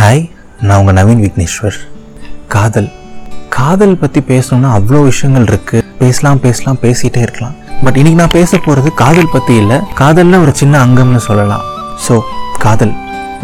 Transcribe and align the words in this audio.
Hi 0.00 0.20
நான் 0.66 0.78
உங்கள் 0.80 0.96
நவீன் 0.98 1.22
விக்னேஸ்வர். 1.22 1.78
காதல். 2.52 2.86
காதல் 3.56 3.98
பற்றி 4.02 4.20
பேசணும்னா 4.30 4.68
அவ்வளோ 4.76 5.00
விஷயங்கள் 5.08 5.46
இருக்குது 5.50 5.84
பேசலாம் 5.98 6.40
பேசலாம் 6.44 6.78
பேசிகிட்டே 6.84 7.20
இருக்கலாம். 7.24 7.56
பட் 7.84 7.98
இன்னைக்கு 8.00 8.20
நான் 8.20 8.32
பேச 8.36 8.50
போகிறது 8.66 8.90
காதல் 9.00 9.30
பற்றி 9.34 9.54
இல்லை. 9.62 9.78
காதலில் 9.98 10.38
ஒரு 10.44 10.54
சின்ன 10.60 10.78
அங்கம்னு 10.84 11.20
சொல்லலாம். 11.26 11.66
ஸோ 12.04 12.16
காதல். 12.64 12.94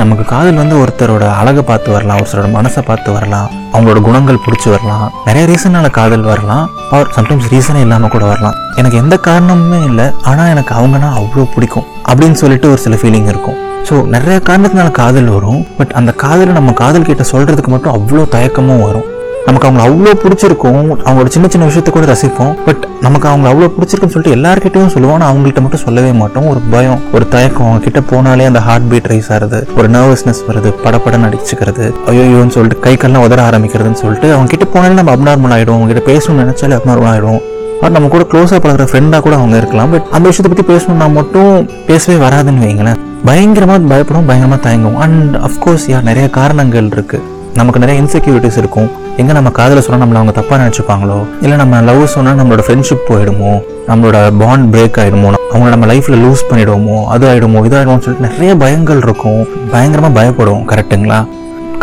நமக்கு 0.01 0.25
காதல் 0.33 0.61
வந்து 0.63 0.79
ஒருத்தரோட 0.85 1.27
அழகை 1.41 1.65
பார்த்து 1.73 1.95
வரலாம் 1.97 2.23
ஒருத்தரோட 2.23 2.49
மனசை 2.57 2.85
பார்த்து 2.89 3.13
வரலாம் 3.17 3.51
அவங்களோட 3.75 4.03
குணங்கள் 4.09 4.43
பிடிச்சி 4.47 4.71
வரலாம். 4.77 5.07
நிறைய 5.29 5.45
ரீசனால் 5.53 5.91
காதல் 6.01 6.27
வரலாம் 6.33 6.67
ஆர் 6.99 7.15
சம்டைம்ஸ் 7.19 7.53
ரீசனே 7.57 7.85
இல்லாமல் 7.89 8.15
கூட 8.17 8.25
வரலாம். 8.33 8.59
எனக்கு 8.81 9.03
எந்த 9.05 9.19
காரணமுமே 9.29 9.83
இல்லை 9.91 10.09
ஆனால் 10.31 10.53
எனக்கு 10.57 10.75
அவங்கன்னா 10.79 11.13
அவ்வளோ 11.21 11.47
பிடிக்கும். 11.57 11.89
அப்படின்னு 12.11 12.43
சொல்லிட்டு 12.45 12.73
ஒரு 12.75 12.83
சில 12.87 12.97
ஃபீலிங் 13.03 13.31
இருக்கும். 13.35 13.61
ஸோ 13.89 13.97
நிறைய 14.15 14.39
காரணத்தினால 14.49 14.91
காதல் 15.01 15.29
வரும் 15.35 15.61
பட் 15.81 15.93
அந்த 15.99 16.13
காதலை 16.23 16.53
நம்ம 16.53 16.73
காதல் 16.81 17.11
கிட்ட 17.11 17.25
சொல்கிறதுக்கு 17.33 17.71
மட்டும் 17.75 17.95
அவ்வளோ 17.97 18.25
தயக்கமும் 18.35 18.83
வரும். 18.87 19.07
நமக்கு 19.47 19.67
அவங்கள 19.69 19.83
அவ்வளோ 19.89 20.13
பிடிச்சிருக்கும் 20.23 20.79
அவங்களோட 21.07 21.31
சின்ன 21.35 21.49
சின்ன 21.53 21.67
விஷயத்த 21.69 21.91
கூட 21.91 22.07
ரசிப்போம் 22.13 22.55
பட் 22.67 22.83
நமக்கு 23.01 23.29
அவங்க 23.33 23.47
அவ்வளோ 23.51 23.69
பிடிச்சிருக்குன்னு 23.75 24.15
சொல்லிட்டு 24.15 24.37
எல்லாருக்கிட்டையும் 24.39 24.93
சொல்லுவோம் 24.95 25.17
ஆனால் 25.17 25.31
அவங்கள்ட்ட 25.33 25.61
மட்டும் 25.65 25.83
சொல்லவே 25.85 26.13
மாட்டோம். 26.21 26.47
ஒரு 26.53 26.61
பயம் 26.73 27.03
ஒரு 27.17 27.29
தயக்கம் 27.35 27.67
அவங்க 27.67 27.85
கிட்ட 27.87 28.01
போனாலே 28.11 28.47
அந்த 28.51 28.61
ஹார்ட் 28.69 28.89
பீட் 28.93 29.09
ரைஸ் 29.13 29.31
ஆகுது 29.37 29.61
ஒரு 29.79 29.89
நர்வஸ்னஸ் 29.97 30.43
வருது 30.49 30.73
படப்படம் 30.85 31.25
நடிச்சுக்கிறது 31.27 31.87
ஐயோன்னு 32.13 32.55
சொல்லிட்டு 32.57 32.85
கை 32.87 32.97
கல்லாம் 33.05 33.27
உதற 33.29 33.43
ஆரம்பிக்கிறதுன்னு 33.51 34.03
சொல்லிட்டு 34.05 34.31
அவங்க 34.35 34.51
கிட்ட 34.55 34.69
போனாலே 34.75 34.97
நம்ம 35.01 35.15
அப்நார்மல் 35.17 35.55
ஆகிடும் 35.59 35.79
அவங்க 35.79 35.93
கிட்ட 35.93 36.05
பேசணும்னு 36.13 36.45
நினைச்சாலே 36.45 36.79
அப்நார்மல் 36.81 37.11
ஆகிடும் 37.13 37.41
பட் 37.81 37.95
நம்ம 37.97 38.09
கூட 38.09 38.25
க்ளோஸாக 38.33 38.61
பழகிற 38.65 38.85
ஃப்ரெண்டாக 38.91 39.21
கூட 39.21 39.35
அவங்க 39.35 39.57
இருக்கலாம் 39.57 39.91
பட் 39.91 40.07
அந்த 40.11 40.27
விஷயத்தை 40.31 40.51
பற்றி 40.53 40.67
பேசணும்னா 40.73 41.13
மட்டும் 41.13 41.51
பேசவே 41.87 42.17
வராதுன்னு 42.27 42.65
வைங்களேன். 42.67 43.01
பயங்கரமாக 43.29 43.89
பயப்படும் 43.91 44.27
பயங்கரமாக 44.29 44.61
தயங்கும். 44.67 44.97
அண்ட் 45.05 45.35
அஃப்கோர்ஸ் 45.49 45.85
யார் 45.93 46.07
நிறைய 46.09 46.27
காரணங்கள் 46.39 46.89
இருக்குது 46.95 47.25
நமக்கு 47.59 47.81
நிறைய 47.83 47.97
இன்செக்யூரிட்டிஸ் 48.03 48.59
இருக்கும். 48.63 48.89
எங்கே 49.21 49.33
நம்ம 49.37 49.51
காதலை 49.59 49.83
சொன்னால் 49.85 50.03
நம்மளை 50.03 50.19
அவங்க 50.21 50.35
தப்பாக 50.39 50.59
நினச்சிப்பாங்களோ? 50.63 51.19
இல்லை 51.45 51.57
நம்ம 51.63 51.81
லவ் 51.89 52.03
சொன்னால் 52.15 52.39
நம்மளோட 52.41 52.65
ஃப்ரெண்ட்ஷிப் 52.67 53.07
போயிடுமோ? 53.09 53.53
நம்மளோட 53.89 54.19
பாண்ட் 54.43 54.67
பிரேக் 54.75 54.99
ஆகிடுமோ 55.03 55.31
அவங்கள 55.53 55.71
நம்ம 55.75 55.87
லைஃப்பில் 55.93 56.19
லூஸ் 56.25 56.47
பண்ணிவிடுவோமோ 56.51 56.97
அது 57.15 57.25
ஆகிடுமோ 57.31 57.61
இது 57.67 57.77
சொல்லிட்டு 58.07 58.27
நிறைய 58.29 58.53
பயங்கள் 58.65 59.03
இருக்கும். 59.07 59.41
பயங்கரமாக 59.73 60.13
பயப்படுவோம் 60.19 60.67
கரெக்ட்டுங்களா 60.73 61.21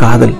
காதல். 0.04 0.36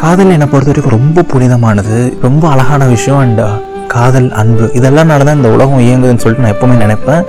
காதல் 0.00 0.32
என்னை 0.36 0.48
பொறுத்த 0.50 0.70
வரைக்கும் 0.72 0.96
ரொம்ப 0.98 1.24
புனிதமானது. 1.32 1.96
ரொம்ப 2.26 2.44
அழகான 2.54 2.84
விஷயம். 2.94 3.20
அண்ட் 3.24 3.40
uh, 3.46 3.52
காதல் 3.94 4.28
அன்பு 4.40 4.66
இதெல்லாம் 4.78 5.08
தான் 5.28 5.38
இந்த 5.40 5.50
உலகம் 5.56 5.84
இயங்குதுன்னு 5.86 6.22
சொல்லிட்டு 6.24 6.44
நான் 6.44 6.54
எப்பவுமே 6.56 6.76
நினைப்பேன். 6.84 7.24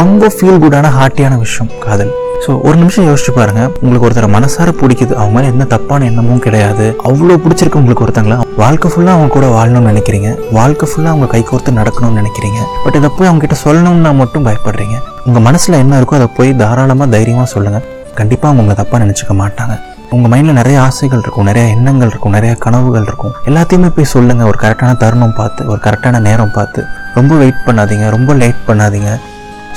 ரொம்ப 0.00 0.28
ஃபீல் 0.34 0.60
குட்டான 0.62 0.90
ஹார்ட்டியான 0.98 1.34
விஷயம் 1.44 1.72
காதல். 1.86 2.12
ஸோ 2.44 2.52
ஒரு 2.68 2.76
நிமிஷம் 2.80 3.06
யோசிச்சு 3.08 3.32
பாருங்க. 3.36 3.62
உங்களுக்கு 3.82 4.06
ஒருத்தர் 4.06 4.32
மனசார 4.36 4.70
பிடிக்குது. 4.80 5.12
அவங்க 5.18 5.34
மேலே 5.36 5.48
என்ன 5.52 5.64
தப்பான 5.72 6.06
எண்ணமும் 6.10 6.42
கிடையாது. 6.46 6.86
அவ்வளோ 7.08 7.36
பிடிச்சிருக்கு 7.44 7.80
உங்களுக்கு 7.80 8.04
ஒருத்தங்களா? 8.06 8.38
வாழ்க்கை 8.62 8.88
ஃபுல்லாக 8.92 9.16
அவங்க 9.16 9.30
கூட 9.36 9.46
வாழணும்னு 9.56 9.90
நினைக்கிறீங்க. 9.92 10.30
வாழ்க்கை 10.58 10.86
ஃபுல்லாக 10.90 11.14
அவங்க 11.14 11.28
கை 11.34 11.42
கோர்த்து 11.50 11.78
நடக்கணும்னு 11.80 12.20
நினைக்கிறீங்க. 12.20 12.60
பட் 12.84 12.98
இதை 13.00 13.10
போய் 13.16 13.28
அவங்க 13.30 13.44
கிட்ட 13.46 13.58
சொல்லணும்னா 13.66 14.12
மட்டும் 14.22 14.46
பயப்படுறீங்க. 14.48 14.98
உங்கள் 15.28 15.44
மனசில் 15.48 15.80
என்ன 15.82 16.00
இருக்கோ 16.00 16.18
அதை 16.20 16.28
போய் 16.38 16.50
தாராளமாக 16.62 17.08
தைரியமாக 17.16 17.48
சொல்லுங்கள் 17.54 17.86
கண்டிப்பாக 18.20 18.48
அவங்க 18.48 18.62
உங்களை 18.64 18.78
தப்பாக 18.82 19.00
நினச்சிக்க 19.04 19.34
மாட்டாங்க. 19.42 19.74
உங்கள் 20.14 20.30
மைண்டில் 20.32 20.58
நிறைய 20.60 20.76
ஆசைகள் 20.86 21.22
இருக்கும். 21.24 21.46
நிறைய 21.50 21.66
எண்ணங்கள் 21.74 22.10
இருக்கும். 22.12 22.34
நிறைய 22.36 22.54
கனவுகள் 22.64 23.06
இருக்கும். 23.08 23.34
எல்லாத்தையுமே 23.50 23.90
போய் 23.96 24.12
சொல்லுங்கள் 24.14 24.48
ஒரு 24.52 24.58
கரெக்டான 24.64 24.96
தருணம் 25.02 25.36
பார்த்து 25.38 25.68
ஒரு 25.72 25.80
கரெக்டான 25.86 26.20
நேரம் 26.28 26.56
பார்த்து. 26.56 26.82
ரொம்ப 27.18 27.34
வெயிட் 27.42 27.62
பண்ணாதீங்க. 27.68 28.08
ரொம்ப 28.16 28.34
லேட் 28.42 28.60
பண்ணாதீங்க. 28.70 29.12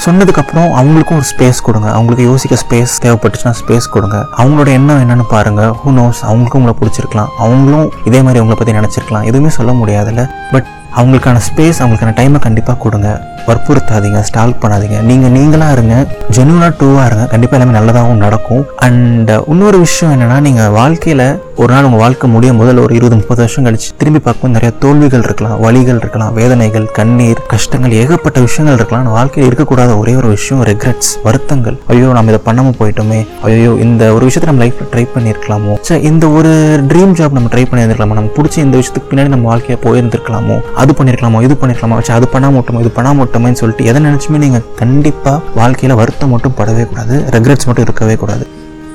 சொன்னதுக்கப்புறம் 0.03 0.67
அவங்களுக்கும் 0.79 1.19
ஒரு 1.19 1.25
ஸ்பேஸ் 1.31 1.61
கொடுங்க. 1.63 1.91
அவங்களுக்கு 1.91 2.23
யோசிக்க 2.23 2.57
ஸ்பேஸ் 2.67 2.93
தேவைப்பட்டுச்சுன்னா 3.01 3.53
ஸ்பேஸ் 3.61 3.87
கொடுங்க. 3.91 4.25
அவங்களோட 4.37 4.67
எண்ணம் 4.67 5.01
என்னன்னு 5.03 5.23
பாருங்க. 5.29 5.75
ஹூ 5.85 5.89
நோஸ் 5.89 6.21
அவங்களுக்கும் 6.21 6.61
உங்களை 6.61 6.75
பிடிச்சிருக்கலாம். 6.79 7.27
அவங்களும் 7.37 7.91
இதே 8.05 8.21
மாதிரி 8.21 8.43
உங்களை 8.43 8.57
பற்றி 8.57 8.73
நினச்சிருக்கலாம். 8.73 9.23
எதுவுமே 9.23 9.49
சொல்ல 9.49 9.71
முடியாதுல்ல. 9.71 10.29
பட் 10.51 10.65
அவங்களுக்கான 10.99 11.41
ஸ்பேஸ் 11.47 11.79
அவங்களுக்கான 11.81 12.15
டைமை 12.19 12.39
கண்டிப்பாக 12.47 12.79
கொடுங்க. 12.85 13.09
வற்புறுத்தாதீங்க 13.47 14.19
ஸ்டால் 14.27 14.59
பண்ணாதீங்க. 14.61 14.99
நீங்கள் 15.09 15.33
நீங்களாக 15.37 15.75
இருங்க. 15.75 15.95
ஜென்யூனாக 16.35 16.71
டூவாக 16.79 17.07
இருங்க. 17.09 17.25
கண்டிப்பாக 17.33 17.57
எல்லாமே 17.57 17.77
நல்லதாகவும் 17.79 18.23
நடக்கும். 18.25 18.63
அண்ட் 18.87 19.29
uh, 19.35 19.41
இன்னொரு 19.53 19.77
விஷயம் 19.85 20.13
என்னென்னா 20.15 20.37
நீங்கள் 20.47 20.71
வாழ்க்கையில் 20.79 21.25
ஒரு 21.61 21.69
நாள் 21.73 21.85
உங்கள் 21.87 22.01
வாழ்க்கை 22.03 22.27
முடியும் 22.35 22.57
முதல்ல 22.61 22.81
ஒரு 22.85 22.93
இருபது 22.97 23.15
முப்பது 23.19 23.41
வருஷம் 23.43 23.65
கழிச்சு 23.65 23.89
திரும்பி 23.99 24.19
பார்க்கும்போது 24.23 24.55
நிறைய 24.55 24.71
தோல்விகள் 24.83 25.23
இருக்கலாம் 25.27 25.59
வழிகள் 25.65 25.99
இருக்கலாம் 26.01 26.33
வேதனைகள் 26.39 26.87
கண்ணீர் 26.97 27.41
கஷ்டங்கள் 27.53 27.93
ஏகப்பட்ட 27.99 28.39
விஷயங்கள் 28.47 28.77
இருக்கலாம். 28.79 29.05
வாழ்க்கையில் 29.17 29.47
இருக்கக்கூடாத 29.49 29.91
ஒரே 30.01 30.13
ஒரு 30.21 30.29
விஷயம் 30.35 30.63
ரெக்ரெட்ஸ் 30.71 31.11
வருத்தங்கள். 31.27 31.77
ஐயோ 31.93 32.09
நம்ம 32.17 32.33
இதை 32.33 32.41
பண்ணாமல் 32.47 32.77
போயிட்டோமே. 32.81 33.19
ஐயோ 33.49 33.71
இந்த 33.85 34.13
ஒரு 34.17 34.25
விஷயத்தை 34.29 34.49
நம்ம 34.51 34.63
லைஃப்பில் 34.65 34.91
ட்ரை 34.95 35.05
பண்ணியிருக்கலாமோ? 35.15 35.75
சரி 35.89 36.03
இந்த 36.11 36.27
ஒரு 36.39 36.51
ட்ரீம் 36.91 37.15
ஜாப் 37.19 37.37
நம்ம 37.39 37.51
ட்ரை 37.55 37.65
பண்ணியிருந்திருக்கலாமோ? 37.69 38.17
நம்ம 38.21 38.33
பிடிச்ச 38.39 38.59
இந்த 38.67 38.75
விஷயத்துக்கு 38.81 39.11
பின்னாடி 39.13 39.33
நம்ம 39.35 39.47
வாழ்க்கையை 39.53 39.79
போயிருந்திருக்கலாமோ? 39.85 40.57
அது 40.85 40.95
பண்ணியிருக்கலாமோ 40.99 41.41
இது 41.41 41.57
பண்ணியிருக்கலாமோ 41.61 41.97
வச்சு 41.99 42.13
அது 42.13 42.27
பண்ணாம 42.33 42.57
விட்டோமோ 42.57 42.79
இது 42.79 42.91
பண்ணாம 42.97 43.21
விட்டோமேன்னு 43.21 43.59
சொல்லிட்டு 43.61 43.85
எதை 43.85 44.01
நினச்சுமே 44.05 44.37
நீங்கள் 44.43 44.65
கண்டிப்பாக 44.75 45.39
வாழ்க்கையில் 45.55 45.97
வருத்தம் 45.97 46.29
மட்டும் 46.29 46.57
படவே 46.57 46.83
கூடாது 46.89 47.15
ரெக்ரெட்ஸ் 47.31 47.67
மட்டும் 47.69 47.85
இருக்கவே 47.87 48.15
கூடாது. 48.15 48.45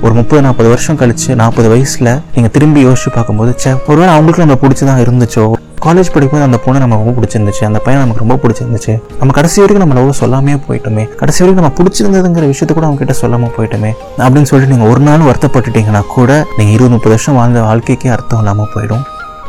ஒரு 0.02 0.14
முப்பது 0.14 0.42
நாற்பது 0.42 0.68
வருஷம் 0.68 0.98
கழிச்சு 0.98 1.34
நாற்பது 1.34 1.68
வயசுல 1.72 2.20
நீங்க 2.34 2.48
திரும்பி 2.54 2.86
யோசிச்சு 2.86 3.10
பார்க்கும்போது 3.14 3.52
சே 3.56 3.70
ஒருவேளை 3.86 4.14
அவங்களுக்கு 4.14 4.44
நம்ம 4.44 4.58
பிடிச்சதான் 4.62 5.02
இருந்துச்சோ? 5.04 5.44
காலேஜ் 5.84 6.12
படிக்கும்போது 6.14 6.42
அந்த 6.42 6.58
பொண்ணு 6.64 6.80
நம்ம 6.80 6.94
ரொம்ப 6.94 7.12
பிடிச்சிருந்துச்சு 7.20 7.64
அந்த 7.64 7.78
பையன் 7.78 8.02
நமக்கு 8.02 8.24
ரொம்ப 8.24 8.36
பிடிச்சிருந்துச்சு. 8.42 9.02
நம்ம 9.18 9.34
கடைசி 9.34 9.60
வரைக்கும் 9.60 9.88
நம்ம 9.88 9.94
லவ் 10.00 10.20
சொல்லாமே 10.20 10.54
போயிட்டோமே. 10.68 11.04
கடைசி 11.14 11.44
வரைக்கும் 11.44 11.66
நம்ம 11.66 11.72
பிடிச்சிருந்ததுங்கிற 11.78 12.44
விஷயத்த 12.52 12.72
கூட 12.72 12.86
அவங்க 12.86 13.04
கிட்ட 13.04 13.14
சொல்லாம 13.22 13.50
போயிட்டோமே. 13.58 13.92
அப்படின்னு 14.18 14.50
சொல்லிட்டு 14.50 14.74
நீங்க 14.74 14.90
ஒரு 14.90 15.00
நாள் 15.00 15.18
வருத்தப்பட்டுட்டீங்கன்னா 15.18 16.02
கூட 16.06 16.30
நீங்க 16.56 16.72
இருபது 16.72 16.90
முப்பது 16.90 17.08
வருஷம் 17.08 17.34
வாழ்ந்த 17.34 17.62
வாழ்க்கைக்கே 17.62 18.08
அர்த்தம் 18.08 18.38
இல்லாமல் 18.38 18.70
போயிடும். 18.74 19.04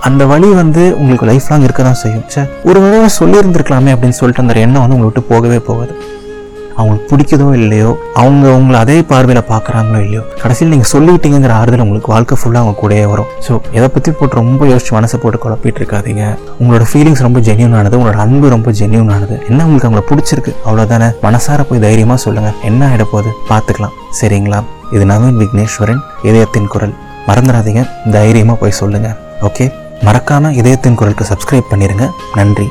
அந்த 0.08 0.24
வழி 0.30 0.48
வந்து 0.62 0.84
உங்களுக்கு 1.00 1.28
லைஃப் 1.30 1.48
லாங் 1.50 1.66
இருக்க 1.66 1.82
தான் 1.88 2.00
செய்யும். 2.02 2.24
சே 2.34 2.42
ஒரு 2.70 2.78
தடவை 2.84 3.10
சொல்லியிருந்திருக்கலாமே 3.18 3.92
அப்படின்னு 3.96 4.18
சொல்லிட்டு 4.20 4.44
அந்த 4.44 4.54
எண்ணம் 4.66 4.84
வந்து 4.84 4.96
உங்களை 4.96 5.08
விட்டு 5.10 5.22
போகவே 5.32 5.60
போகாது. 5.68 5.94
அவங்களுக்கு 6.78 7.10
பிடிக்குதோ 7.12 7.48
இல்லையோ 7.60 7.90
அவங்க 8.22 8.46
உங்களை 8.60 8.78
அதே 8.84 8.96
பார்வையில் 9.10 9.42
பார்க்குறாங்களோ 9.52 10.00
இல்லையோ 10.06 10.22
கடைசியில் 10.44 10.72
நீங்கள் 10.74 10.92
சொல்லிட்டீங்கிற 10.94 11.54
ஆறுதல் 11.60 11.84
உங்களுக்கு 11.86 12.12
வாழ்க்கை 12.14 12.36
ஃபுல்லாக 12.42 12.64
அவங்க 12.64 12.76
கூடயே 12.82 13.06
வரும். 13.12 13.30
ஸோ 13.48 13.54
இதை 13.78 13.88
பற்றி 13.96 14.12
போட்டு 14.20 14.40
ரொம்ப 14.42 14.70
யோசிச்சு 14.72 14.94
மனசை 14.98 15.18
போட்டு 15.24 15.40
குழப்பிட்டு 15.44 15.82
இருக்காதீங்க 15.82 16.24
உங்களோட 16.62 16.86
ஃபீலிங்ஸ் 16.92 17.24
ரொம்ப 17.28 17.42
ஜென்யூனானது 17.48 17.98
உங்களோட 18.00 18.20
அன்பு 18.26 18.50
ரொம்ப 18.56 18.72
ஜென்யூனானது 18.80 19.38
என்ன 19.50 19.60
உங்களுக்கு 19.68 19.90
அவங்கள 19.90 20.04
பிடிச்சிருக்கு? 20.12 20.54
அவ்வளோதானே 20.68 21.10
மனசார 21.28 21.66
போய் 21.72 21.84
தைரியமாக 21.88 22.20
சொல்லுங்கள் 22.26 22.58
என்ன 22.70 22.88
ஆகிட 22.92 23.06
போகுது? 23.14 23.34
பார்த்துக்கலாம். 23.52 23.96
சரிங்களா? 24.22 24.62
இது 24.96 25.06
நவீன் 25.12 25.40
விக்னேஸ்வரன் 25.44 26.02
இதயத்தின் 26.30 26.72
குரல். 26.76 26.96
மறந்துடாதீங்க. 27.30 27.84
தைரியமாக 28.18 28.60
போய் 28.64 28.80
சொல்லுங்கள் 28.82 29.18
ஓகே 29.50 29.68
மறக்காமல் 30.08 30.56
இதயத்தின் 30.60 31.00
குரலுக்கு 31.00 31.26
சப்ஸ்கிரைப் 31.32 31.72
பண்ணிடுங்க 31.72 32.06
நன்றி. 32.40 32.68